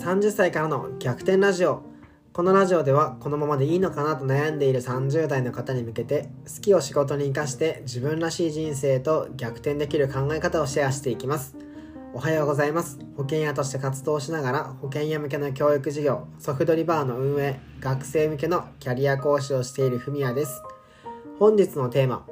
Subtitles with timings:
[0.00, 1.82] 30歳からの逆転ラジオ。
[2.32, 11.54] このラジオではこのままでいいのかなと悩んでいる30代の方に向けて好きを仕事に生かして自分らしい人生と逆転できる考え方をシェアしていきます。
[12.14, 12.98] おはようございます。
[13.14, 20.62] 保険屋として活動しながら保険屋向けの教育事業ソフトリバーの運営学生向けのキャリア講師をしているふみやです。
[21.38, 22.26] 本日のテーマ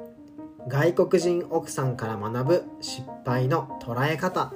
[0.67, 4.53] 外国人奥さんから学ぶ失敗の捉え方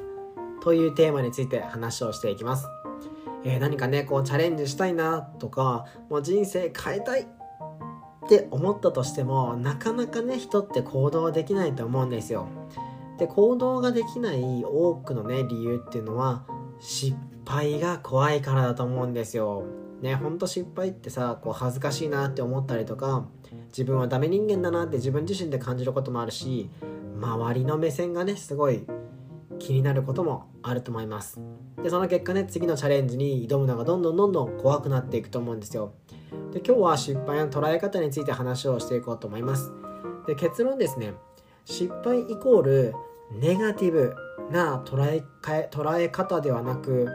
[0.64, 2.66] というテーマについて話をしていきます、
[3.46, 7.26] えー、何かねこうチャレンジしたいなとかもう人生変えたいっ
[8.30, 12.48] て思ったとしてもなかなかね人って行動できないと思うんですよ。
[13.18, 16.46] で行動ができない多くのね理由っていうのは
[16.80, 19.64] 失敗が怖いからだと思うんですよ。
[20.02, 23.26] ねほんと失敗ってさこう恥ずかしいなって思ったりとか
[23.68, 26.70] 自分はダメ人間だなって自分自身で感じることもあるし
[27.16, 28.86] 周りの目線がねすごい
[29.60, 31.40] 気になることもあると思います。
[31.84, 35.94] でその結果ね次のチャレンジに挑むのがどんどんどんどん怖くなっていくと思うんですよ。
[36.54, 39.72] で今日は失敗の捉え方について話をしていこうと思います。
[40.26, 41.14] で結論ですね。
[41.66, 42.94] 失敗イコール
[43.32, 44.16] ネガティブ
[44.52, 45.24] な捉え
[45.70, 47.08] 捉え方ではなく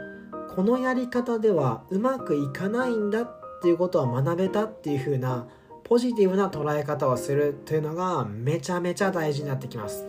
[0.55, 5.47] このやり方ではうまくいかないんだっていうことは学べたっていう風な
[5.84, 10.06] ポジティブな捉え方をするというのがめちゃめちゃ大事になってきます。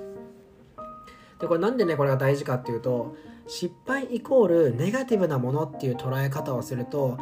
[1.40, 3.16] でこれなんでねこれが大事かっていうと
[3.50, 7.17] 失敗イコールネガティブなものっていう捉え方をすると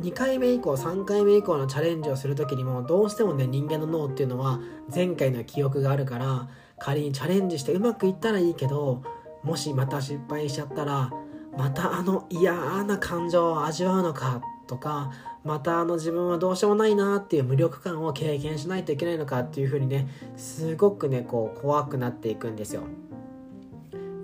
[0.00, 4.58] 2回目以降3回目以降のチャレンジをする時にもどうしてもね人間の脳っていうのは
[4.92, 9.02] 前回の記憶があるから仮にチャレンジしてうまくいったらいいけど
[9.42, 11.12] もしまた失敗しちゃったら
[11.58, 15.12] またあの嫌な感情を味わうのかとか
[15.44, 22.84] またあの自分はどうしようもないなっていう無力感を経験しないといけないのかっていう風にねすごくねこう怖くなっていくんですよ。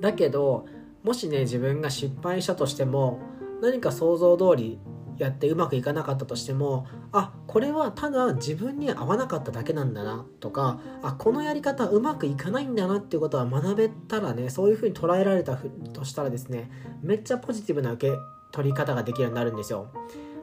[0.00, 0.64] だけど
[1.02, 3.20] もしね自分が失敗したとしても
[3.62, 4.78] 何か想像通り
[5.18, 15.56] やってうまくいかなかったとしてもあこれはただ自分に合わなかっただけなんだなとかあこのやり方うまくいかないんだなっていうことは学べたらねそういうふうに捉えられた
[15.92, 16.70] としたらですね
[17.02, 18.16] めっちゃポジティブな受け
[18.52, 19.92] 取り方ができるようになるんですよ。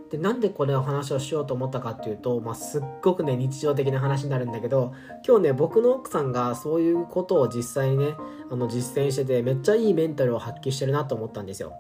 [0.09, 4.94] でなんでこれを話をしようと思ったかっていうと、まあ、すっごくね日常的な話になるんだけど
[5.25, 8.16] 今日ね僕の奥さんがそういうことを実際にね
[8.50, 11.73] あの実践しててめっちゃいいメンタルを発揮してるなと思ったんですよ。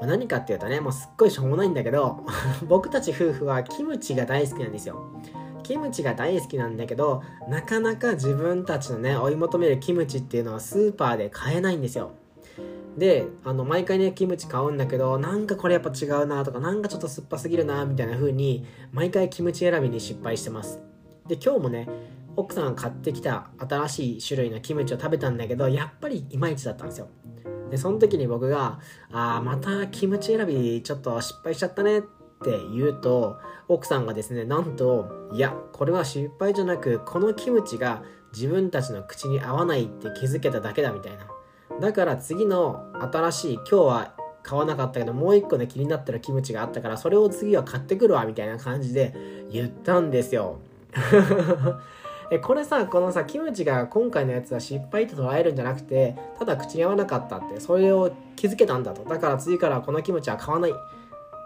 [0.00, 2.24] ま、何かっていうとねもうすっごいしょうもないんだけど
[2.68, 4.96] 僕たち夫婦はキムチが大好きなんですよ。
[5.62, 12.10] キムチが大好きなんだけどなかなか自分たちのね追い求めるキムチっていうのはスーパーで買えないんですよ。
[12.96, 20.80] であの毎回ねキムチ買うんだけどなんかこれやっぱ違うなとかなんかちょっと酸っぱすぎるなみたいな風に毎回キムチ選びに失敗してます。
[21.26, 21.88] で今日もね
[22.36, 27.08] 奥さんが買ってきた新しい種類のキムチを食べたんだけどやっぱりいまいちだったんですよ。
[27.70, 28.80] でその時に僕が
[29.10, 33.36] 「ああまたキムチ選びちょっと失敗しちゃったね」って言うと
[33.68, 38.02] 奥さんがですねなんと「いやこれは失敗じゃなくこのキムチが
[38.34, 41.26] 自分たちの口に合わないって気づけただけだ」みたいな。
[41.80, 49.14] だから次の新しい今日は買わなかったけどもう一個ね気になってるキムチがあったからそれを次は買ってくるわみたいな感じで
[49.50, 50.58] 言ったんですよ。
[52.30, 59.04] えこれさこのさキムチが今回のやつは失敗と捉えるんじゃなくてただ口に合わなかったってそれを気づけたんだと。
[59.04, 60.74] だから次からこのキムチは買わない。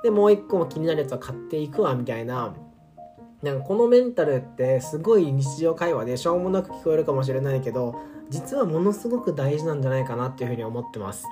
[0.02, 2.54] でもう一個も気になるやつは買っていくわみたいな。
[3.42, 11.26] なんかこのメンタルってすごい日常会話でしょうもなく聞こえるかもしれないけど実はものすごく大事なんじゃないかなっていうふうに思ってます。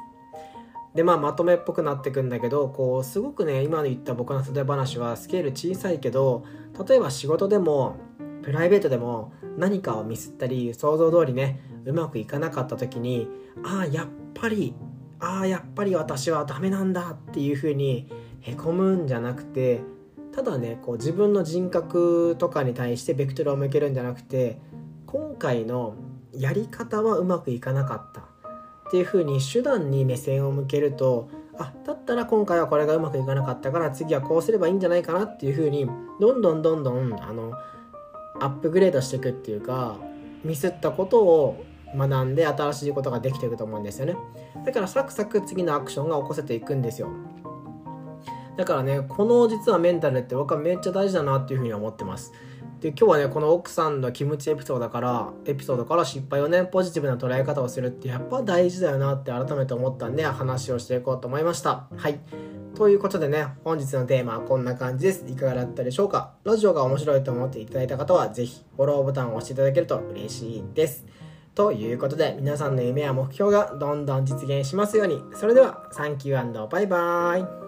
[0.94, 6.44] でまあまとめっぽくなってくんだけどこうすごくね今言った僕の例え話はスケール小さいけど
[6.86, 7.96] 例えば仕事でも
[8.42, 13.26] プライベートでも何かをミスったり想像通りねうまくいかなかった時に
[13.64, 14.74] ああやっぱり
[15.18, 18.08] ああやっぱり私はダメなんだっていうふうに
[18.40, 19.80] へこむんじゃなくて
[20.34, 24.58] ただねこう自分の人格とかに対してベクトルを向けるんじゃなくて
[25.06, 25.94] 今回の
[26.32, 28.34] やり方はうまくいかなかった。
[28.88, 35.88] っていう風に手段に目線を向けるとあだったら今回はこれがうまくいかなかったから次はこうすればいいんじゃないかなっていう風に
[36.20, 37.52] どんどんどんどんあの
[38.40, 39.96] アップグレードしていくっていうか
[40.44, 41.64] ミスったことを
[41.96, 44.16] 学んで新しいことができていくと思うんですよね。
[44.66, 47.08] だからサクサク次のアクションが起こせていくんですよ。
[48.56, 52.32] だからねこの実はメンタルって僕はめっちゃ大事だなっていうふうに思ってます。
[52.80, 61.86] で今日はねこの奥さんのキムチエピソードからエピソードから失敗をねポジティブな捉え方をするってやっぱ大事だよなって改めて思ったんで話をしていこうと思いました。
[61.96, 62.20] はい。
[62.74, 65.24] ということでね本日のテーマはこんな感じです。
[65.28, 66.34] いかがだったでしょうか？
[66.44, 71.06] ラジオが面白いと思っていただいた方は是非フォローボタンを押していただけると嬉しいです。
[71.54, 75.22] ということで皆さんの夢や目標がどんどん実現しますように。
[75.34, 77.63] それではサンキューバイバーイ